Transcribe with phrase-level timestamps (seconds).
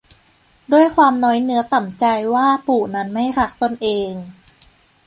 [0.71, 2.05] ด้วยความน้อยเนื้อต่ำใจ
[2.35, 4.11] ว่าปู่นั้นไม่รักตนเอง